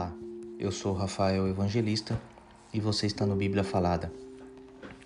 [0.00, 0.16] Olá,
[0.58, 2.18] eu sou Rafael Evangelista
[2.72, 4.10] e você está no Bíblia Falada.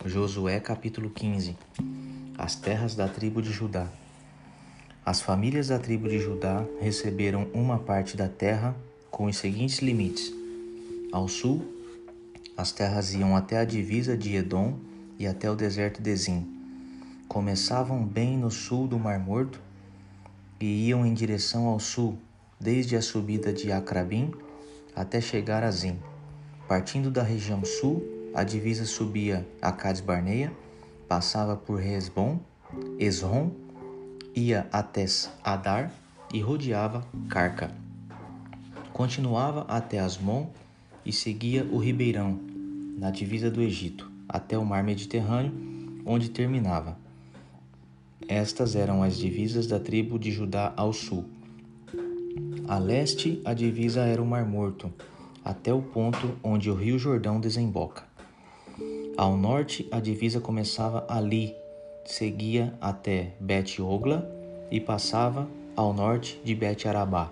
[0.04, 1.56] Josué capítulo 15
[2.38, 3.88] As terras da tribo de Judá.
[5.04, 8.76] As famílias da tribo de Judá receberam uma parte da terra
[9.11, 10.33] com os seguintes limites:
[11.11, 11.65] ao sul,
[12.56, 14.79] as terras iam até a divisa de Edom
[15.19, 16.47] e até o deserto de Zim.
[17.27, 19.61] Começavam bem no sul do Mar Morto
[20.61, 22.16] e iam em direção ao sul,
[22.61, 24.33] desde a subida de Acrabim
[24.95, 25.98] até chegar a Zim.
[26.69, 28.03] Partindo da região sul,
[28.34, 30.53] a divisa subia a Cades Barneia,
[31.09, 32.41] passava por Resbom,
[32.98, 33.51] Esrom,
[34.34, 35.05] ia até
[35.43, 35.93] Adar
[36.33, 37.70] e rodeava Carca.
[38.93, 40.48] Continuava até Asmon
[41.05, 42.41] e seguia o Ribeirão,
[42.98, 45.53] na divisa do Egito, até o mar Mediterrâneo,
[46.06, 46.97] onde terminava.
[48.27, 51.25] Estas eram as divisas da tribo de Judá ao sul.
[52.67, 54.91] A leste, a divisa era o Mar Morto,
[55.45, 58.05] até o ponto onde o rio Jordão desemboca.
[59.19, 61.55] Ao norte, a divisa começava ali,
[62.06, 64.27] seguia até Bet-Ogla
[64.71, 67.31] e passava ao norte de Bet-Arabá.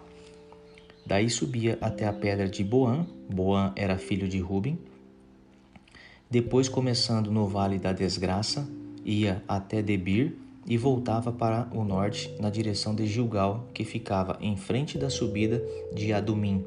[1.07, 4.79] Daí subia até a pedra de Boã, Boã era filho de Ruben.
[6.31, 8.69] Depois, começando no Vale da Desgraça,
[9.03, 10.37] ia até Debir
[10.73, 15.63] e voltava para o norte na direção de Gilgal, que ficava em frente da subida
[15.95, 16.65] de Adumim,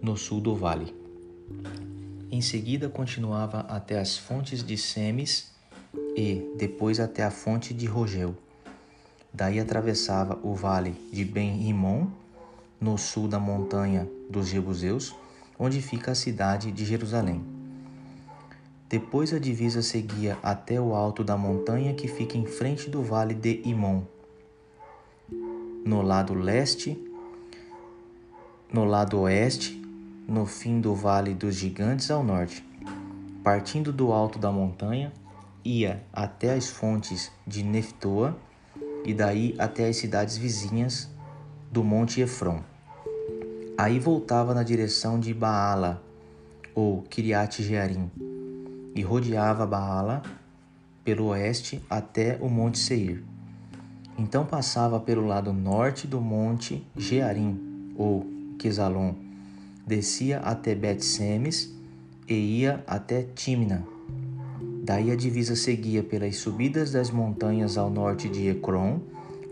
[0.00, 0.94] no sul do vale.
[2.32, 5.52] Em seguida continuava até as fontes de Semes
[6.16, 8.34] e depois até a fonte de Rogel.
[9.30, 12.06] Daí atravessava o vale de Ben-Rimon,
[12.80, 15.14] no sul da montanha dos Jebuseus,
[15.58, 17.57] onde fica a cidade de Jerusalém.
[18.88, 23.34] Depois a divisa seguia até o alto da montanha que fica em frente do vale
[23.34, 24.02] de Imon.
[25.84, 26.98] No lado leste,
[28.72, 29.78] no lado oeste,
[30.26, 32.64] no fim do vale dos gigantes ao norte.
[33.44, 35.12] Partindo do alto da montanha,
[35.62, 38.38] ia até as fontes de Neftoa
[39.04, 41.10] e daí até as cidades vizinhas
[41.70, 42.62] do monte Efron.
[43.76, 46.02] Aí voltava na direção de Baala,
[46.74, 48.10] ou Kiriat Jearim,
[48.94, 50.22] e rodeava Baala
[51.04, 53.22] pelo oeste até o Monte Seir.
[54.18, 58.26] Então passava pelo lado norte do Monte Jearim, ou
[58.58, 59.14] Quesalon,
[59.86, 61.72] descia até Bet-Semes
[62.26, 63.86] e ia até Timna.
[64.82, 69.00] Daí a divisa seguia pelas subidas das montanhas ao norte de Ecrom,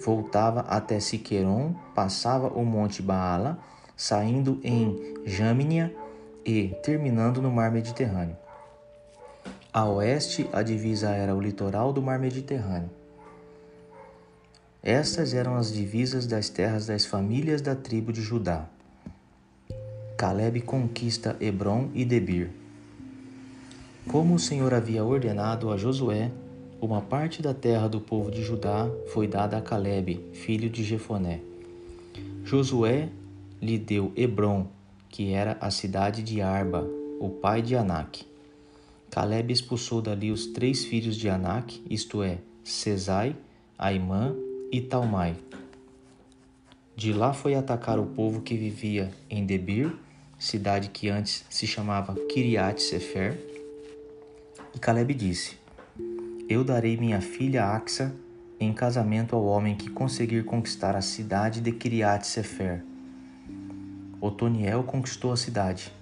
[0.05, 3.59] voltava até Siqueron, passava o Monte Baala,
[3.97, 5.95] saindo em Jâmnia
[6.45, 8.37] e terminando no Mar Mediterrâneo.
[9.77, 12.89] A oeste, a divisa era o litoral do Mar Mediterrâneo.
[14.83, 18.71] Estas eram as divisas das terras das famílias da tribo de Judá.
[20.17, 22.49] Caleb conquista Hebron e Debir.
[24.09, 26.33] Como o Senhor havia ordenado a Josué,
[26.81, 31.43] uma parte da terra do povo de Judá foi dada a Caleb, filho de Jefoné.
[32.45, 33.11] Josué
[33.61, 34.69] lhe deu Hebron,
[35.11, 36.89] que era a cidade de Arba,
[37.21, 38.36] o pai de Anak.
[39.11, 43.37] Caleb expulsou dali os três filhos de Anak, isto é, Cesai,
[43.79, 44.35] Aimã
[44.71, 45.37] e Talmai.
[46.95, 49.95] De lá foi atacar o povo que vivia em Debir,
[50.39, 53.39] cidade que antes se chamava Kiriat Sefer.
[54.75, 55.57] E Caleb disse:
[56.49, 58.15] Eu darei minha filha Axa
[58.59, 62.83] em casamento ao homem que conseguir conquistar a cidade de Kiriat Sefer.
[64.21, 65.93] Otoniel conquistou a cidade.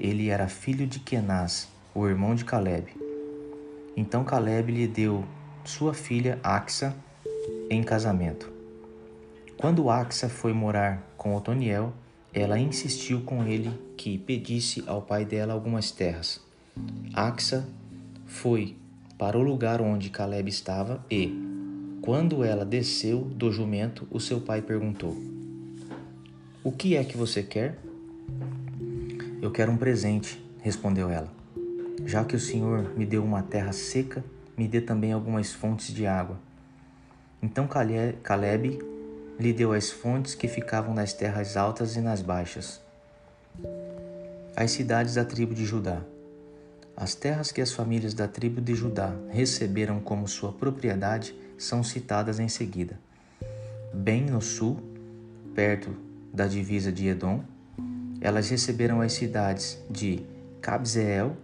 [0.00, 1.68] Ele era filho de Kenaz,
[1.98, 2.86] o irmão de Caleb.
[3.96, 5.24] Então Caleb lhe deu
[5.64, 6.94] sua filha Axa
[7.68, 8.50] em casamento.
[9.56, 11.92] Quando Axa foi morar com Otoniel,
[12.32, 16.40] ela insistiu com ele que pedisse ao pai dela algumas terras.
[17.12, 17.66] Axa
[18.24, 18.76] foi
[19.18, 21.36] para o lugar onde Caleb estava e,
[22.00, 25.16] quando ela desceu do jumento, o seu pai perguntou:
[26.62, 27.76] O que é que você quer?
[29.42, 31.37] Eu quero um presente, respondeu ela.
[32.04, 34.24] Já que o Senhor me deu uma terra seca,
[34.56, 36.38] me dê também algumas fontes de água.
[37.42, 38.78] Então Caleb
[39.38, 42.80] lhe deu as fontes que ficavam nas terras altas e nas baixas.
[44.56, 46.02] As cidades da tribo de Judá.
[46.96, 52.40] As terras que as famílias da tribo de Judá receberam como sua propriedade são citadas
[52.40, 52.98] em seguida.
[53.94, 54.80] Bem no sul,
[55.54, 55.94] perto
[56.32, 57.44] da divisa de Edom,
[58.20, 60.26] elas receberam as cidades de
[60.60, 61.36] Cabzeel,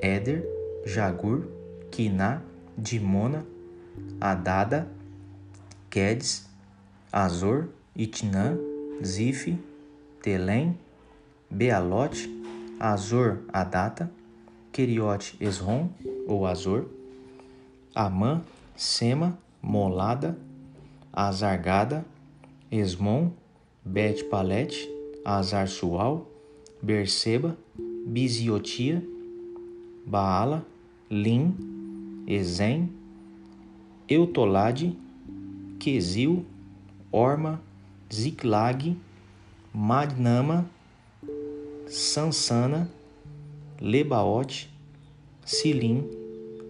[0.00, 0.44] Éder,
[0.84, 1.46] Jagur,
[1.90, 2.42] Quiná,
[2.76, 3.44] Dimona,
[4.20, 4.88] Adada,
[5.90, 6.48] Quedes,
[7.12, 8.56] Azor, Itnã,
[9.02, 9.58] Zife,
[10.22, 10.76] Telém,
[11.50, 12.28] Bealote,
[12.78, 14.10] Azor Adata,
[14.72, 15.88] Keriote Esron,
[16.26, 16.86] ou Azor,
[17.94, 18.42] Amã,
[18.76, 20.36] Sema, Molada,
[21.12, 22.04] Azargada,
[22.70, 23.32] Esmon,
[23.82, 24.90] Bet Palete,
[25.24, 26.26] Azar Sual,
[26.82, 27.56] Berseba,
[28.06, 29.02] Biziotia,
[30.06, 30.64] Baala,
[31.10, 32.88] Lim, Ezem,
[34.08, 34.96] Eutolade,
[35.80, 36.46] Quesil,
[37.10, 37.60] Orma,
[38.12, 38.96] Ziklag,
[39.74, 40.70] Madnama,
[41.88, 42.88] Sansana,
[43.80, 44.70] Lebaote,
[45.44, 46.04] Silim,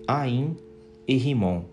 [0.09, 0.57] Aim
[1.07, 1.65] e Rimon.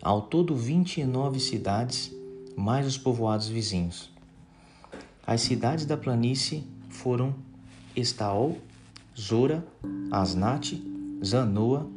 [0.00, 2.14] Ao todo, 29 cidades,
[2.56, 4.12] mais os povoados vizinhos.
[5.26, 7.34] As cidades da planície foram
[7.96, 8.56] Estaol,
[9.18, 9.64] Zora,
[10.10, 10.82] Asnate,
[11.24, 11.88] Zanoa,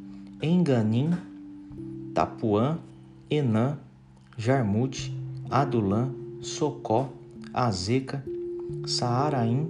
[0.42, 1.12] Enganim,
[2.14, 2.80] Tapuã,
[3.30, 3.78] Enã,
[4.38, 5.14] Jarmute,
[5.50, 6.10] Adulã,
[6.42, 7.10] Socó,
[7.54, 8.24] Azeca,
[8.88, 9.70] Saaraim,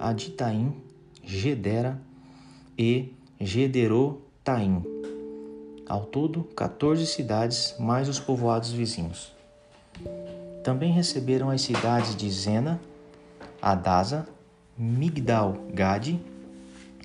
[0.00, 0.74] Aditaim,
[1.22, 2.00] Gedera
[2.76, 4.82] e Gederotaim.
[5.86, 9.32] Ao todo, 14 cidades, mais os povoados vizinhos.
[10.64, 12.80] Também receberam as cidades de Zena,
[13.62, 14.26] Adasa,
[14.76, 15.56] Migdal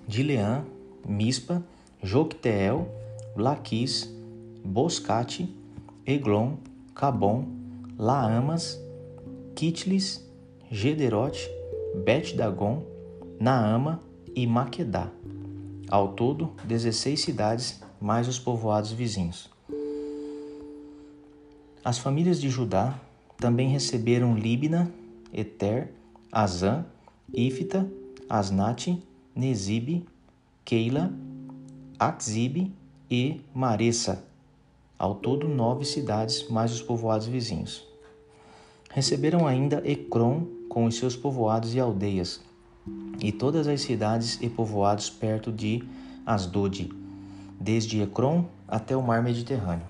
[0.07, 0.63] Dileã,
[1.07, 1.63] Mispa,
[2.01, 2.87] Jocteel,
[3.35, 4.09] Laquis,
[4.63, 5.53] Boscate,
[6.05, 6.57] Eglon,
[6.93, 7.45] Cabon,
[7.97, 8.79] Laamas,
[9.55, 10.23] Kitlis,
[10.69, 11.49] Gederote,
[12.03, 12.83] Bet-Dagon,
[13.39, 13.99] Naama
[14.35, 15.09] e Maquedá.
[15.89, 19.49] Ao todo, 16 cidades, mais os povoados vizinhos.
[21.83, 22.99] As famílias de Judá
[23.37, 24.91] também receberam Líbina,
[25.33, 25.91] Eter,
[26.31, 26.85] Azã,
[27.33, 27.87] Ifta,
[28.27, 29.01] Asnate,
[29.35, 30.05] Nezibe,
[30.63, 31.11] Keila,
[31.99, 32.71] Akzibe
[33.11, 34.23] e Maressa.
[34.97, 37.85] Ao todo, nove cidades, mais os povoados vizinhos.
[38.89, 42.39] Receberam ainda Ecrom com os seus povoados e aldeias,
[43.19, 45.83] e todas as cidades e povoados perto de
[46.25, 46.89] Asdode,
[47.59, 49.85] desde Ecrom até o mar Mediterrâneo.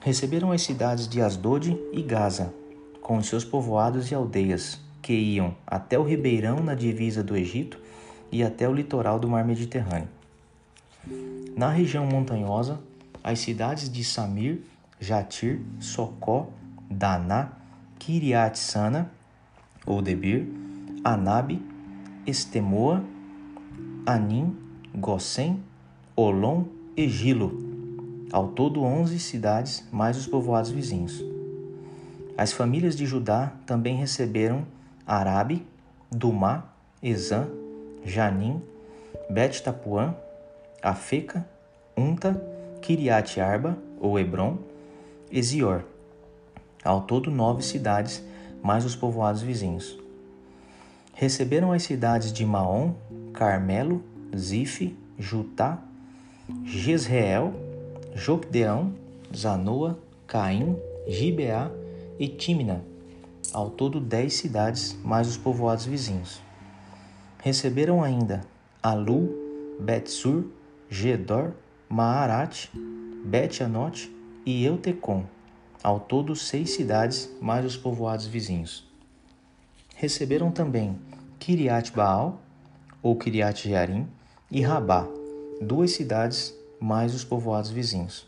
[0.00, 2.52] Receberam as cidades de Asdode e Gaza,
[3.00, 7.78] com os seus povoados e aldeias, que iam até o ribeirão na divisa do Egito
[8.32, 10.08] e até o litoral do mar Mediterrâneo.
[11.56, 12.80] Na região montanhosa,
[13.22, 14.62] as cidades de Samir,
[14.98, 16.48] Jatir, Socó,
[16.90, 17.52] Daná,
[17.98, 19.10] Kiriat Sana,
[19.86, 20.46] ou Debir,
[21.04, 21.62] Anabe,
[22.26, 23.02] Estemoa,
[24.06, 24.56] Anim,
[24.94, 25.62] Gossem,
[26.14, 26.64] Olom
[26.96, 27.70] e Gilo.
[28.32, 31.24] Ao todo, onze cidades, mais os povoados vizinhos.
[32.36, 34.64] As famílias de Judá também receberam
[35.06, 35.66] Arabe,
[36.10, 36.64] Dumá,
[37.02, 37.46] Ezã,
[38.04, 38.62] Janim,
[39.28, 40.14] Bet Tapuã,
[40.82, 41.46] Afeca,
[41.96, 42.40] Unta,
[42.80, 44.58] Kiriat Arba, ou Hebron,
[45.30, 45.82] e Zior.
[46.82, 48.24] Ao todo, nove cidades,
[48.62, 49.98] mais os povoados vizinhos.
[51.14, 52.94] Receberam as cidades de Maom,
[53.32, 54.02] Carmelo,
[54.34, 55.78] Zife, Jutá,
[56.64, 57.52] Jezreel,
[58.14, 58.94] Jocdeão,
[59.36, 60.76] Zanoa, Caim,
[61.06, 61.70] Gibeá
[62.18, 62.82] e Tímina.
[63.52, 66.40] Ao todo, dez cidades, mais os povoados vizinhos.
[67.42, 68.42] Receberam ainda
[68.82, 69.28] Alu,
[69.80, 70.44] Betsur,
[70.88, 71.52] Gedor,
[71.88, 72.68] Maarat,
[73.24, 74.14] Bet-Anote
[74.44, 75.24] e Eutecom
[75.82, 78.86] ao todo seis cidades, mais os povoados vizinhos.
[79.96, 80.98] Receberam também
[81.38, 82.40] Kiriat Baal,
[83.02, 84.06] ou Kiriat Jearim,
[84.50, 85.06] e Rabá,
[85.60, 88.26] duas cidades, mais os povoados vizinhos.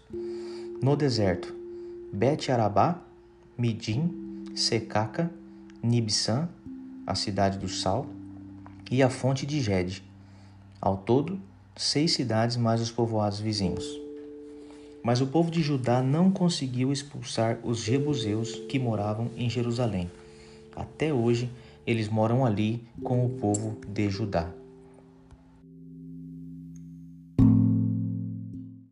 [0.82, 1.54] No deserto,
[2.12, 2.98] Bet Arabá,
[3.56, 5.30] Midim, Secaca,
[5.82, 6.48] Nibsan,
[7.06, 8.06] a cidade do sal,
[8.92, 10.04] e a fonte de Gede.
[10.78, 11.40] Ao todo,
[11.74, 13.98] seis cidades mais os povoados vizinhos.
[15.02, 20.10] Mas o povo de Judá não conseguiu expulsar os jebuseus que moravam em Jerusalém.
[20.76, 21.50] Até hoje,
[21.86, 24.52] eles moram ali com o povo de Judá.